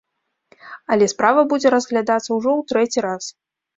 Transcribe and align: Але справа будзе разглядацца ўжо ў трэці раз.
Але 0.95 1.05
справа 1.13 1.41
будзе 1.53 1.73
разглядацца 1.75 2.25
ўжо 2.37 2.51
ў 2.59 2.71
трэці 2.73 2.99
раз. 3.09 3.23